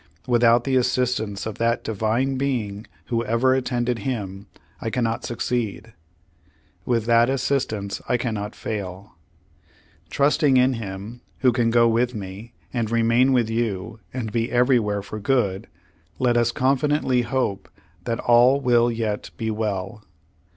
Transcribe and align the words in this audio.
Without 0.25 0.63
the 0.63 0.75
assistance 0.77 1.45
of 1.45 1.59
that 1.59 1.83
Divine 1.83 2.35
Being 2.35 2.87
who 3.05 3.23
ever 3.23 3.53
attended 3.53 3.99
him, 3.99 4.47
I 4.81 4.89
cannot 4.89 5.25
succeed. 5.25 5.93
With 6.87 7.05
that 7.05 7.29
assistance, 7.29 8.01
I 8.09 8.17
cannot 8.17 8.55
fail. 8.55 9.13
"Trusting 10.09 10.57
in 10.57 10.73
Him, 10.73 11.21
who 11.41 11.51
can 11.51 11.69
go 11.69 11.87
with 11.87 12.15
me, 12.15 12.53
and 12.73 12.89
remain 12.89 13.31
with 13.31 13.47
you, 13.47 13.99
and 14.11 14.31
be 14.31 14.51
everywhere 14.51 15.03
for 15.03 15.19
good, 15.19 15.67
let 16.17 16.35
us 16.35 16.51
confidently 16.51 17.21
hope 17.21 17.69
that 18.05 18.19
all 18.21 18.59
will 18.59 18.89
yet 18.91 19.29
be 19.37 19.51
well. 19.51 20.03